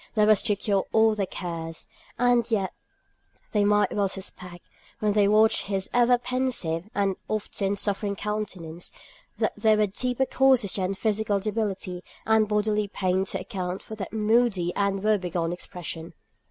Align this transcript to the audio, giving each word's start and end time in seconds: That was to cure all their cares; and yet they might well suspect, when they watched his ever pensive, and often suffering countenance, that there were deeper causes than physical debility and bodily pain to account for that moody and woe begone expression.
That 0.15 0.25
was 0.27 0.41
to 0.41 0.55
cure 0.55 0.87
all 0.91 1.13
their 1.13 1.27
cares; 1.27 1.85
and 2.17 2.49
yet 2.49 2.73
they 3.51 3.63
might 3.63 3.93
well 3.93 4.09
suspect, 4.09 4.65
when 4.99 5.13
they 5.13 5.27
watched 5.27 5.65
his 5.67 5.91
ever 5.93 6.17
pensive, 6.17 6.89
and 6.95 7.17
often 7.27 7.75
suffering 7.75 8.15
countenance, 8.15 8.91
that 9.37 9.53
there 9.55 9.77
were 9.77 9.85
deeper 9.85 10.25
causes 10.25 10.73
than 10.73 10.95
physical 10.95 11.39
debility 11.39 12.03
and 12.25 12.47
bodily 12.49 12.87
pain 12.87 13.25
to 13.25 13.39
account 13.41 13.83
for 13.83 13.93
that 13.93 14.11
moody 14.11 14.73
and 14.75 15.03
woe 15.03 15.19
begone 15.19 15.53
expression. 15.53 16.15